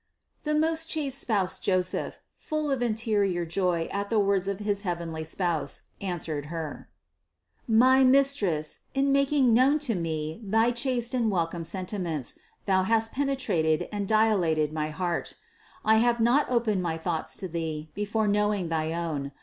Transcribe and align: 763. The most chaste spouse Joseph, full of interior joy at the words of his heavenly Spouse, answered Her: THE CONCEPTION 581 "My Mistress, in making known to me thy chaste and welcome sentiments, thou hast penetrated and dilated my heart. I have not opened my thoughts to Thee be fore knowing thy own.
763. 0.43 0.45
The 0.51 0.59
most 0.59 0.89
chaste 0.89 1.19
spouse 1.21 1.59
Joseph, 1.59 2.19
full 2.35 2.71
of 2.71 2.81
interior 2.81 3.45
joy 3.45 3.87
at 3.91 4.09
the 4.09 4.17
words 4.19 4.47
of 4.47 4.57
his 4.59 4.81
heavenly 4.81 5.23
Spouse, 5.23 5.83
answered 6.01 6.47
Her: 6.47 6.89
THE 7.69 7.75
CONCEPTION 7.75 7.79
581 7.79 8.07
"My 8.07 8.17
Mistress, 8.17 8.79
in 8.95 9.11
making 9.11 9.53
known 9.53 9.77
to 9.77 9.93
me 9.93 10.41
thy 10.43 10.71
chaste 10.71 11.13
and 11.13 11.29
welcome 11.29 11.63
sentiments, 11.63 12.33
thou 12.65 12.81
hast 12.81 13.11
penetrated 13.11 13.87
and 13.91 14.07
dilated 14.07 14.73
my 14.73 14.89
heart. 14.89 15.35
I 15.85 15.97
have 15.97 16.19
not 16.19 16.49
opened 16.49 16.81
my 16.81 16.97
thoughts 16.97 17.37
to 17.37 17.47
Thee 17.47 17.91
be 17.93 18.03
fore 18.05 18.27
knowing 18.27 18.69
thy 18.69 18.93
own. 18.93 19.31